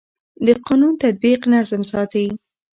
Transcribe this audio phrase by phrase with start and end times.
[0.45, 2.25] د قانون تطبیق نظم ساتي